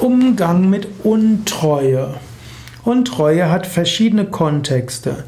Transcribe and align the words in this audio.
Umgang 0.00 0.70
mit 0.70 0.88
Untreue. 1.04 2.14
Untreue 2.84 3.50
hat 3.50 3.66
verschiedene 3.66 4.24
Kontexte. 4.24 5.24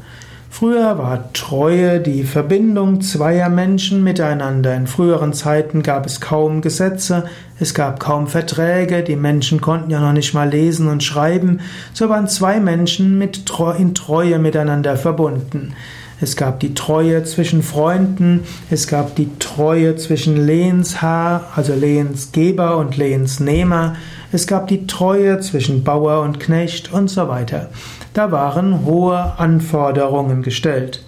Früher 0.49 0.97
war 0.97 1.31
Treue 1.33 1.99
die 1.99 2.23
Verbindung 2.23 2.99
zweier 3.01 3.49
Menschen 3.49 4.03
miteinander. 4.03 4.75
In 4.75 4.87
früheren 4.87 5.33
Zeiten 5.33 5.83
gab 5.83 6.07
es 6.07 6.21
kaum 6.21 6.61
Gesetze, 6.61 7.25
es 7.59 7.75
gab 7.75 7.99
kaum 7.99 8.25
Verträge, 8.25 9.03
die 9.03 9.15
Menschen 9.15 9.61
konnten 9.61 9.91
ja 9.91 9.99
noch 9.99 10.13
nicht 10.13 10.33
mal 10.33 10.49
lesen 10.49 10.87
und 10.87 11.03
schreiben, 11.03 11.59
so 11.93 12.09
waren 12.09 12.27
zwei 12.27 12.59
Menschen 12.59 13.19
mit 13.19 13.45
in 13.77 13.93
Treue 13.93 14.39
miteinander 14.39 14.97
verbunden. 14.97 15.75
Es 16.23 16.37
gab 16.37 16.61
die 16.61 16.73
Treue 16.73 17.25
zwischen 17.25 17.61
Freunden, 17.61 18.45
es 18.71 18.87
gab 18.87 19.17
die 19.17 19.27
Treue 19.39 19.97
zwischen 19.97 20.37
Lehnsherr, 20.37 21.49
also 21.53 21.73
Lehnsgeber 21.73 22.77
und 22.77 22.95
Lehnsnehmer, 22.95 23.97
es 24.31 24.47
gab 24.47 24.69
die 24.69 24.87
Treue 24.87 25.41
zwischen 25.41 25.83
Bauer 25.83 26.21
und 26.21 26.39
Knecht 26.39 26.93
und 26.93 27.09
so 27.09 27.27
weiter. 27.27 27.71
Da 28.13 28.31
waren 28.31 28.85
hohe 28.85 29.37
Anforderungen 29.37 30.43
gestellt. 30.43 31.03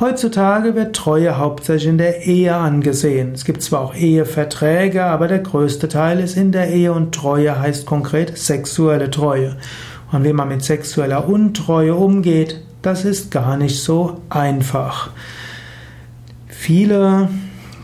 Heutzutage 0.00 0.74
wird 0.74 0.96
Treue 0.96 1.38
hauptsächlich 1.38 1.88
in 1.88 1.98
der 1.98 2.26
Ehe 2.26 2.56
angesehen. 2.56 3.30
Es 3.34 3.44
gibt 3.44 3.62
zwar 3.62 3.82
auch 3.82 3.94
Eheverträge, 3.94 5.04
aber 5.04 5.28
der 5.28 5.38
größte 5.38 5.86
Teil 5.86 6.18
ist 6.18 6.36
in 6.36 6.50
der 6.50 6.70
Ehe 6.70 6.92
und 6.92 7.14
Treue 7.14 7.56
heißt 7.60 7.86
konkret 7.86 8.36
sexuelle 8.36 9.12
Treue. 9.12 9.58
Und 10.10 10.24
wie 10.24 10.32
man 10.32 10.48
mit 10.48 10.64
sexueller 10.64 11.28
Untreue 11.28 11.94
umgeht, 11.94 12.62
das 12.82 13.04
ist 13.04 13.30
gar 13.30 13.56
nicht 13.56 13.82
so 13.82 14.20
einfach. 14.28 15.10
Viele 16.48 17.28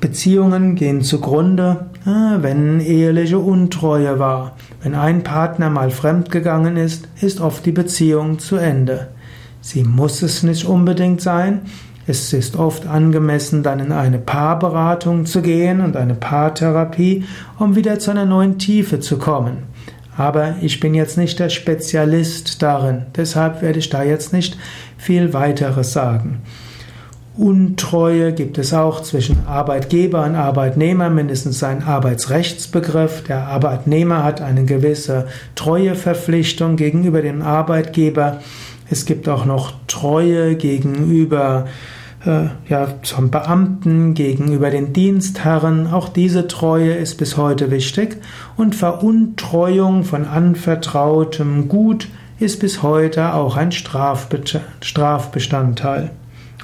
Beziehungen 0.00 0.74
gehen 0.74 1.02
zugrunde, 1.02 1.87
äh, 2.04 2.42
wenn 2.42 2.80
eheliche 2.80 3.38
Untreue 3.38 4.18
war. 4.18 4.56
Wenn 4.82 4.95
ein 4.95 5.23
Partner 5.23 5.70
mal 5.70 5.90
fremdgegangen 5.90 6.77
ist, 6.77 7.09
ist 7.20 7.40
oft 7.40 7.66
die 7.66 7.73
Beziehung 7.73 8.38
zu 8.38 8.56
Ende. 8.56 9.09
Sie 9.60 9.82
muss 9.82 10.23
es 10.23 10.43
nicht 10.43 10.65
unbedingt 10.65 11.21
sein. 11.21 11.62
Es 12.06 12.32
ist 12.32 12.54
oft 12.54 12.87
angemessen, 12.87 13.65
dann 13.65 13.80
in 13.80 13.90
eine 13.90 14.18
Paarberatung 14.18 15.26
zu 15.26 15.43
gehen 15.43 15.80
und 15.80 15.96
eine 15.96 16.15
Paartherapie, 16.15 17.24
um 17.59 17.74
wieder 17.74 17.99
zu 17.99 18.12
einer 18.12 18.26
neuen 18.26 18.59
Tiefe 18.59 19.01
zu 19.01 19.18
kommen. 19.18 19.65
Aber 20.16 20.56
ich 20.60 20.80
bin 20.80 20.95
jetzt 20.95 21.18
nicht 21.18 21.38
der 21.38 21.50
Spezialist 21.50 22.62
darin, 22.62 23.02
deshalb 23.16 23.62
werde 23.62 23.78
ich 23.78 23.90
da 23.90 24.02
jetzt 24.02 24.32
nicht 24.32 24.56
viel 24.96 25.32
weiteres 25.32 25.92
sagen. 25.92 26.42
Untreue 27.36 28.32
gibt 28.32 28.56
es 28.56 28.72
auch 28.72 29.02
zwischen 29.02 29.46
Arbeitgeber 29.46 30.24
und 30.24 30.37
Arbeitnehmer, 30.37 31.10
mindestens 31.10 31.62
ein 31.62 31.82
Arbeitsrechtsbegriff. 31.82 33.24
Der 33.24 33.46
Arbeitnehmer 33.48 34.24
hat 34.24 34.40
eine 34.40 34.64
gewisse 34.64 35.26
Treueverpflichtung 35.54 36.76
gegenüber 36.76 37.20
dem 37.20 37.42
Arbeitgeber. 37.42 38.40
Es 38.88 39.04
gibt 39.04 39.28
auch 39.28 39.44
noch 39.44 39.74
Treue 39.87 40.54
gegenüber 40.54 41.66
ja, 42.27 42.88
zum 43.02 43.30
Beamten, 43.30 44.15
gegenüber 44.15 44.71
den 44.71 44.93
Dienstherren. 44.93 45.93
Auch 45.93 46.09
diese 46.09 46.49
Treue 46.49 46.95
ist 46.95 47.16
bis 47.16 47.37
heute 47.37 47.71
wichtig. 47.71 48.16
Und 48.57 48.74
Veruntreuung 48.74 50.02
von 50.05 50.24
anvertrautem 50.27 51.68
Gut 51.68 52.09
ist 52.38 52.60
bis 52.60 52.83
heute 52.83 53.35
auch 53.35 53.57
ein 53.57 53.73
Strafbestandteil 53.73 56.10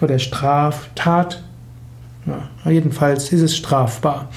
oder 0.01 0.19
Straftat. 0.19 1.43
Ja, 2.27 2.49
jedenfalls 2.71 3.33
ist 3.33 3.43
es 3.43 3.57
strafbar. 3.57 4.29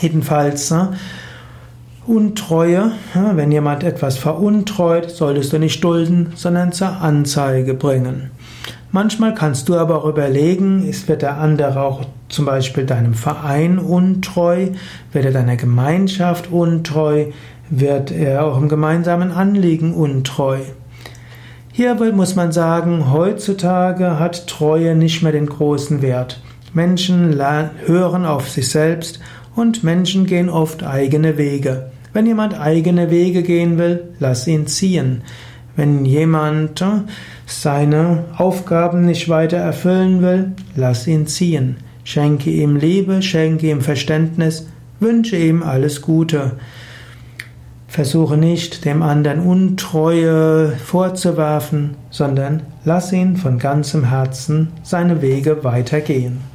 Jedenfalls 0.00 0.70
ne, 0.70 0.94
Untreue, 2.06 2.92
wenn 3.14 3.50
jemand 3.50 3.82
etwas 3.82 4.18
veruntreut, 4.18 5.10
solltest 5.10 5.54
du 5.54 5.58
nicht 5.58 5.82
dulden, 5.82 6.34
sondern 6.34 6.70
zur 6.72 7.00
Anzeige 7.00 7.72
bringen. 7.72 8.30
Manchmal 8.94 9.34
kannst 9.34 9.68
du 9.68 9.74
aber 9.74 10.04
auch 10.04 10.08
überlegen, 10.08 10.88
ist 10.88 11.08
wird 11.08 11.22
der 11.22 11.38
andere 11.38 11.82
auch 11.82 12.04
zum 12.28 12.44
Beispiel 12.44 12.86
deinem 12.86 13.14
Verein 13.14 13.80
untreu, 13.80 14.68
wird 15.10 15.24
er 15.24 15.32
deiner 15.32 15.56
Gemeinschaft 15.56 16.52
untreu, 16.52 17.24
wird 17.68 18.12
er 18.12 18.44
auch 18.44 18.56
im 18.56 18.68
gemeinsamen 18.68 19.32
Anliegen 19.32 19.94
untreu. 19.94 20.60
Hier 21.72 21.96
muss 22.12 22.36
man 22.36 22.52
sagen, 22.52 23.10
heutzutage 23.10 24.20
hat 24.20 24.46
Treue 24.46 24.94
nicht 24.94 25.24
mehr 25.24 25.32
den 25.32 25.46
großen 25.46 26.00
Wert. 26.00 26.40
Menschen 26.72 27.36
hören 27.86 28.24
auf 28.24 28.48
sich 28.48 28.68
selbst 28.68 29.18
und 29.56 29.82
Menschen 29.82 30.24
gehen 30.24 30.48
oft 30.48 30.84
eigene 30.84 31.36
Wege. 31.36 31.90
Wenn 32.12 32.26
jemand 32.26 32.56
eigene 32.60 33.10
Wege 33.10 33.42
gehen 33.42 33.76
will, 33.76 34.14
lass 34.20 34.46
ihn 34.46 34.68
ziehen. 34.68 35.22
Wenn 35.76 36.04
jemand 36.04 36.84
seine 37.46 38.24
Aufgaben 38.36 39.06
nicht 39.06 39.28
weiter 39.28 39.56
erfüllen 39.56 40.22
will, 40.22 40.52
lass 40.76 41.06
ihn 41.06 41.26
ziehen. 41.26 41.76
Schenke 42.04 42.50
ihm 42.50 42.76
Liebe, 42.76 43.22
schenke 43.22 43.70
ihm 43.70 43.80
Verständnis, 43.80 44.68
wünsche 45.00 45.36
ihm 45.36 45.62
alles 45.62 46.02
Gute. 46.02 46.52
Versuche 47.88 48.36
nicht, 48.36 48.84
dem 48.84 49.02
anderen 49.02 49.40
Untreue 49.40 50.70
vorzuwerfen, 50.76 51.96
sondern 52.10 52.62
lass 52.84 53.12
ihn 53.12 53.36
von 53.36 53.58
ganzem 53.58 54.04
Herzen 54.04 54.68
seine 54.82 55.22
Wege 55.22 55.64
weitergehen. 55.64 56.53